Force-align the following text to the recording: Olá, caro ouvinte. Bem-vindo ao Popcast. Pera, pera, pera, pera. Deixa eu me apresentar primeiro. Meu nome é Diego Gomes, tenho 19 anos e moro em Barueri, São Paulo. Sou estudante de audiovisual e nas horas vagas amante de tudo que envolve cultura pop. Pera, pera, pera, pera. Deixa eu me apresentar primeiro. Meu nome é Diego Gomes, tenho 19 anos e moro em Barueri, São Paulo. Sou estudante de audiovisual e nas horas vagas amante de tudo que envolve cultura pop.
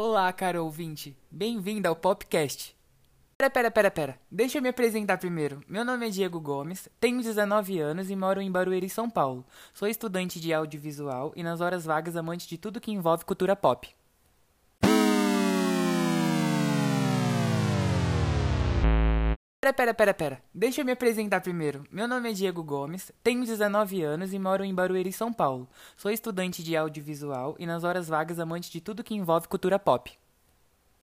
Olá, 0.00 0.32
caro 0.32 0.62
ouvinte. 0.62 1.18
Bem-vindo 1.28 1.88
ao 1.88 1.96
Popcast. 1.96 2.72
Pera, 3.36 3.50
pera, 3.50 3.68
pera, 3.68 3.90
pera. 3.90 4.20
Deixa 4.30 4.58
eu 4.58 4.62
me 4.62 4.68
apresentar 4.68 5.18
primeiro. 5.18 5.60
Meu 5.66 5.84
nome 5.84 6.06
é 6.06 6.08
Diego 6.08 6.38
Gomes, 6.38 6.88
tenho 7.00 7.20
19 7.20 7.80
anos 7.80 8.08
e 8.08 8.14
moro 8.14 8.40
em 8.40 8.48
Barueri, 8.48 8.88
São 8.88 9.10
Paulo. 9.10 9.44
Sou 9.74 9.88
estudante 9.88 10.38
de 10.38 10.54
audiovisual 10.54 11.32
e 11.34 11.42
nas 11.42 11.60
horas 11.60 11.84
vagas 11.84 12.14
amante 12.14 12.46
de 12.46 12.56
tudo 12.56 12.80
que 12.80 12.92
envolve 12.92 13.24
cultura 13.24 13.56
pop. 13.56 13.92
Pera, 19.68 19.74
pera, 19.74 19.94
pera, 19.94 20.14
pera. 20.14 20.42
Deixa 20.54 20.80
eu 20.80 20.84
me 20.84 20.92
apresentar 20.92 21.42
primeiro. 21.42 21.84
Meu 21.92 22.08
nome 22.08 22.30
é 22.30 22.32
Diego 22.32 22.62
Gomes, 22.62 23.12
tenho 23.22 23.44
19 23.44 24.02
anos 24.02 24.32
e 24.32 24.38
moro 24.38 24.64
em 24.64 24.74
Barueri, 24.74 25.12
São 25.12 25.30
Paulo. 25.30 25.68
Sou 25.94 26.10
estudante 26.10 26.62
de 26.62 26.74
audiovisual 26.74 27.54
e 27.58 27.66
nas 27.66 27.84
horas 27.84 28.08
vagas 28.08 28.40
amante 28.40 28.70
de 28.70 28.80
tudo 28.80 29.04
que 29.04 29.14
envolve 29.14 29.46
cultura 29.46 29.78
pop. 29.78 30.10